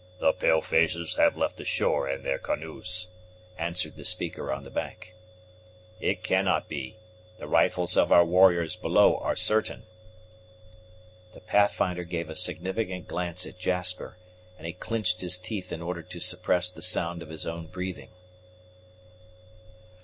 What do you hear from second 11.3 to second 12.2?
The Pathfinder